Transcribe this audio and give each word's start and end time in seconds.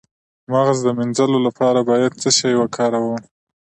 د 0.03 0.03
مغز 0.53 0.77
د 0.83 0.87
مینځلو 0.97 1.39
لپاره 1.47 1.79
باید 1.89 2.11
څه 2.21 2.29
شی 2.37 2.53
وکاروم؟ 2.57 3.21